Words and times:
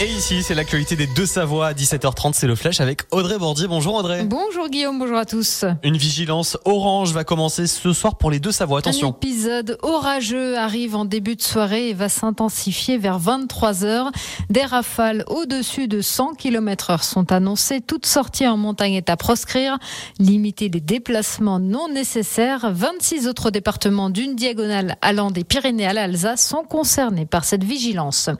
Et 0.00 0.06
ici, 0.06 0.44
c'est 0.44 0.54
l'actualité 0.54 0.94
des 0.94 1.08
deux 1.08 1.26
Savoie 1.26 1.66
à 1.66 1.72
17h30. 1.72 2.32
C'est 2.34 2.46
le 2.46 2.54
flash 2.54 2.80
avec 2.80 3.02
Audrey 3.10 3.36
Bordier. 3.36 3.66
Bonjour 3.66 3.96
Audrey. 3.96 4.22
Bonjour 4.22 4.68
Guillaume, 4.68 4.96
bonjour 4.96 5.16
à 5.16 5.24
tous. 5.24 5.64
Une 5.82 5.96
vigilance 5.96 6.56
orange 6.64 7.12
va 7.12 7.24
commencer 7.24 7.66
ce 7.66 7.92
soir 7.92 8.16
pour 8.16 8.30
les 8.30 8.38
deux 8.38 8.52
Savoie. 8.52 8.78
Attention. 8.78 9.08
Un 9.08 9.16
épisode 9.16 9.76
orageux 9.82 10.56
arrive 10.56 10.94
en 10.94 11.04
début 11.04 11.34
de 11.34 11.42
soirée 11.42 11.88
et 11.88 11.94
va 11.94 12.08
s'intensifier 12.08 12.96
vers 12.96 13.18
23h. 13.18 14.12
Des 14.50 14.62
rafales 14.62 15.24
au-dessus 15.26 15.88
de 15.88 16.00
100 16.00 16.34
km 16.34 16.90
heure 16.90 17.02
sont 17.02 17.32
annoncées. 17.32 17.80
Toute 17.80 18.06
sortie 18.06 18.46
en 18.46 18.56
montagne 18.56 18.94
est 18.94 19.10
à 19.10 19.16
proscrire. 19.16 19.78
Limiter 20.20 20.68
les 20.68 20.80
déplacements 20.80 21.58
non 21.58 21.88
nécessaires. 21.88 22.70
26 22.72 23.26
autres 23.26 23.50
départements 23.50 24.10
d'une 24.10 24.36
diagonale 24.36 24.96
allant 25.02 25.32
des 25.32 25.42
Pyrénées 25.42 25.88
à 25.88 25.92
l'Alsace 25.92 26.46
sont 26.46 26.62
concernés 26.62 27.26
par 27.26 27.44
cette 27.44 27.64
vigilance. 27.64 28.30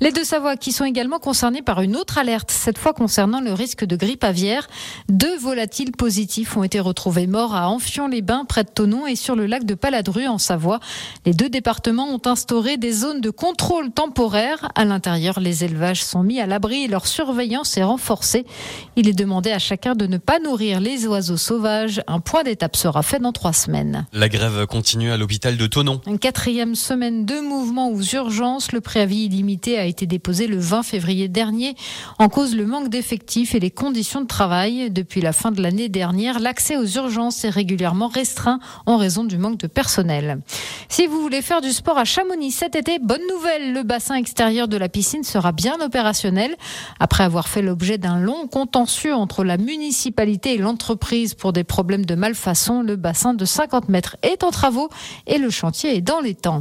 Les 0.00 0.10
deux 0.10 0.24
Savoie 0.24 0.56
qui 0.56 0.72
sont 0.72 0.86
également 0.86 1.01
également 1.02 1.18
concerné 1.18 1.62
par 1.62 1.80
une 1.80 1.96
autre 1.96 2.16
alerte, 2.16 2.52
cette 2.52 2.78
fois 2.78 2.92
concernant 2.92 3.40
le 3.40 3.52
risque 3.52 3.84
de 3.84 3.96
grippe 3.96 4.22
aviaire. 4.22 4.68
Deux 5.08 5.36
volatiles 5.36 5.90
positifs 5.90 6.56
ont 6.56 6.62
été 6.62 6.78
retrouvés 6.78 7.26
morts 7.26 7.56
à 7.56 7.68
Amphion-les-Bains, 7.70 8.44
près 8.44 8.62
de 8.62 8.68
Tonon, 8.68 9.08
et 9.08 9.16
sur 9.16 9.34
le 9.34 9.46
lac 9.46 9.64
de 9.64 9.74
Paladru, 9.74 10.28
en 10.28 10.38
Savoie. 10.38 10.78
Les 11.26 11.34
deux 11.34 11.48
départements 11.48 12.06
ont 12.06 12.20
instauré 12.24 12.76
des 12.76 12.92
zones 12.92 13.20
de 13.20 13.30
contrôle 13.30 13.90
temporaire. 13.90 14.68
À 14.76 14.84
l'intérieur, 14.84 15.40
les 15.40 15.64
élevages 15.64 16.04
sont 16.04 16.22
mis 16.22 16.38
à 16.38 16.46
l'abri 16.46 16.84
et 16.84 16.86
leur 16.86 17.08
surveillance 17.08 17.76
est 17.76 17.82
renforcée. 17.82 18.46
Il 18.94 19.08
est 19.08 19.12
demandé 19.12 19.50
à 19.50 19.58
chacun 19.58 19.96
de 19.96 20.06
ne 20.06 20.18
pas 20.18 20.38
nourrir 20.38 20.78
les 20.78 21.08
oiseaux 21.08 21.36
sauvages. 21.36 22.00
Un 22.06 22.20
point 22.20 22.44
d'étape 22.44 22.76
sera 22.76 23.02
fait 23.02 23.18
dans 23.18 23.32
trois 23.32 23.52
semaines. 23.52 24.06
La 24.12 24.28
grève 24.28 24.66
continue 24.66 25.10
à 25.10 25.16
l'hôpital 25.16 25.56
de 25.56 25.66
Tonon. 25.66 26.00
Une 26.06 26.20
quatrième 26.20 26.76
semaine 26.76 27.26
de 27.26 27.40
mouvement 27.40 27.90
aux 27.90 28.02
urgences. 28.02 28.70
Le 28.70 28.80
préavis 28.80 29.24
illimité 29.24 29.78
a 29.78 29.84
été 29.84 30.06
déposé 30.06 30.46
le 30.46 30.58
20 30.58 30.84
février 30.84 30.91
février 30.92 31.28
dernier. 31.28 31.74
En 32.18 32.28
cause, 32.28 32.54
le 32.54 32.66
manque 32.66 32.90
d'effectifs 32.90 33.54
et 33.54 33.60
les 33.60 33.70
conditions 33.70 34.20
de 34.20 34.26
travail. 34.26 34.90
Depuis 34.90 35.22
la 35.22 35.32
fin 35.32 35.50
de 35.50 35.62
l'année 35.62 35.88
dernière, 35.88 36.38
l'accès 36.38 36.76
aux 36.76 36.84
urgences 36.84 37.46
est 37.46 37.48
régulièrement 37.48 38.08
restreint 38.08 38.60
en 38.84 38.98
raison 38.98 39.24
du 39.24 39.38
manque 39.38 39.56
de 39.56 39.68
personnel. 39.68 40.42
Si 40.90 41.06
vous 41.06 41.22
voulez 41.22 41.40
faire 41.40 41.62
du 41.62 41.72
sport 41.72 41.96
à 41.96 42.04
Chamonix 42.04 42.50
cet 42.50 42.76
été, 42.76 42.98
bonne 42.98 43.22
nouvelle, 43.30 43.72
le 43.72 43.84
bassin 43.84 44.16
extérieur 44.16 44.68
de 44.68 44.76
la 44.76 44.90
piscine 44.90 45.24
sera 45.24 45.52
bien 45.52 45.80
opérationnel. 45.80 46.56
Après 47.00 47.24
avoir 47.24 47.48
fait 47.48 47.62
l'objet 47.62 47.96
d'un 47.96 48.20
long 48.20 48.46
contentieux 48.46 49.14
entre 49.14 49.44
la 49.44 49.56
municipalité 49.56 50.56
et 50.56 50.58
l'entreprise 50.58 51.32
pour 51.32 51.54
des 51.54 51.64
problèmes 51.64 52.04
de 52.04 52.14
malfaçon, 52.14 52.82
le 52.82 52.96
bassin 52.96 53.32
de 53.32 53.46
50 53.46 53.88
mètres 53.88 54.18
est 54.22 54.44
en 54.44 54.50
travaux 54.50 54.90
et 55.26 55.38
le 55.38 55.48
chantier 55.48 55.96
est 55.96 56.02
dans 56.02 56.20
les 56.20 56.34
temps. 56.34 56.60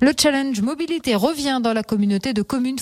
Le 0.00 0.12
challenge 0.16 0.60
mobilité 0.62 1.16
revient 1.16 1.58
dans 1.60 1.72
la 1.72 1.82
communauté 1.82 2.32
de 2.32 2.42
communes 2.42 2.78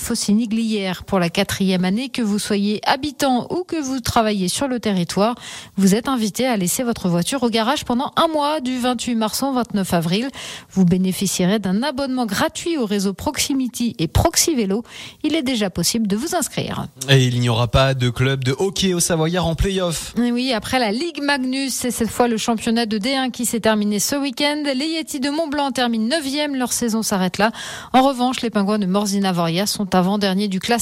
Pour 1.05 1.19
la 1.19 1.29
quatrième 1.29 1.85
année. 1.85 2.09
Que 2.09 2.21
vous 2.21 2.39
soyez 2.39 2.81
habitant 2.85 3.47
ou 3.49 3.63
que 3.63 3.81
vous 3.81 3.99
travaillez 3.99 4.47
sur 4.47 4.67
le 4.67 4.79
territoire, 4.79 5.35
vous 5.77 5.95
êtes 5.95 6.07
invité 6.07 6.45
à 6.45 6.57
laisser 6.57 6.83
votre 6.83 7.07
voiture 7.09 7.43
au 7.43 7.49
garage 7.49 7.85
pendant 7.85 8.11
un 8.17 8.27
mois 8.27 8.59
du 8.59 8.77
28 8.77 9.15
mars 9.15 9.43
au 9.43 9.53
29 9.53 9.93
avril. 9.93 10.27
Vous 10.71 10.85
bénéficierez 10.85 11.59
d'un 11.59 11.83
abonnement 11.83 12.25
gratuit 12.25 12.77
au 12.77 12.85
réseau 12.85 13.13
Proximity 13.13 13.95
et 13.99 14.07
Proxy 14.07 14.55
Vélo. 14.55 14.83
Il 15.23 15.35
est 15.35 15.41
déjà 15.41 15.69
possible 15.69 16.07
de 16.07 16.15
vous 16.15 16.35
inscrire. 16.35 16.87
Et 17.09 17.25
il 17.25 17.39
n'y 17.39 17.49
aura 17.49 17.67
pas 17.67 17.93
de 17.93 18.09
club 18.09 18.43
de 18.43 18.53
hockey 18.57 18.93
au 18.93 18.99
Savoyard 18.99 19.47
en 19.47 19.55
play-off. 19.55 20.13
Oui, 20.17 20.53
après 20.53 20.79
la 20.79 20.91
Ligue 20.91 21.21
Magnus, 21.21 21.73
c'est 21.73 21.91
cette 21.91 22.09
fois 22.09 22.27
le 22.27 22.37
championnat 22.37 22.85
de 22.85 22.97
D1 22.97 23.31
qui 23.31 23.45
s'est 23.45 23.59
terminé 23.61 23.99
ce 23.99 24.15
week-end. 24.15 24.63
Les 24.75 24.87
Yeti 24.87 25.19
de 25.19 25.29
Montblanc 25.29 25.71
terminent 25.71 26.07
9e, 26.07 26.57
leur 26.57 26.73
saison 26.73 27.01
s'arrête 27.01 27.37
là. 27.37 27.51
En 27.93 28.01
revanche, 28.01 28.41
les 28.41 28.49
Pingouins 28.49 28.79
de 28.79 28.85
Morzina-Voria 28.85 29.65
sont 29.65 29.95
avant-derniers 29.95 30.47
du 30.47 30.59
classement 30.59 30.80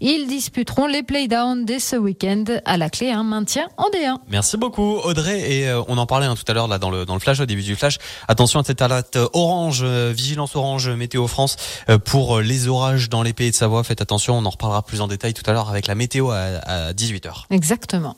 ils 0.00 0.26
disputeront 0.26 0.86
les 0.86 1.02
playdowns 1.02 1.64
dès 1.64 1.78
ce 1.80 1.96
week-end. 1.96 2.44
À 2.64 2.76
la 2.76 2.90
clé, 2.90 3.10
un 3.10 3.24
maintien 3.24 3.66
en 3.76 3.88
D1. 3.90 4.16
Merci 4.28 4.56
beaucoup 4.56 4.98
Audrey. 5.04 5.52
Et 5.52 5.68
euh, 5.68 5.82
on 5.88 5.98
en 5.98 6.06
parlait 6.06 6.26
hein, 6.26 6.34
tout 6.34 6.50
à 6.50 6.54
l'heure 6.54 6.68
là 6.68 6.78
dans 6.78 6.90
le 6.90 7.04
dans 7.04 7.14
le 7.14 7.20
flash 7.20 7.40
au 7.40 7.46
début 7.46 7.62
du 7.62 7.76
flash. 7.76 7.98
Attention 8.28 8.60
à 8.60 8.64
cette 8.64 8.82
alerte 8.82 9.18
orange, 9.32 9.80
euh, 9.82 10.12
vigilance 10.14 10.56
orange 10.56 10.88
météo 10.88 11.26
France 11.26 11.56
euh, 11.88 11.98
pour 11.98 12.40
les 12.40 12.68
orages 12.68 13.08
dans 13.08 13.22
les 13.22 13.32
pays 13.32 13.50
de 13.50 13.56
Savoie. 13.56 13.84
Faites 13.84 14.00
attention. 14.00 14.38
On 14.38 14.44
en 14.44 14.50
reparlera 14.50 14.82
plus 14.82 15.00
en 15.00 15.08
détail 15.08 15.34
tout 15.34 15.48
à 15.48 15.52
l'heure 15.52 15.68
avec 15.68 15.86
la 15.86 15.94
météo 15.94 16.30
à 16.30 16.92
18h. 16.92 17.44
Exactement. 17.50 18.16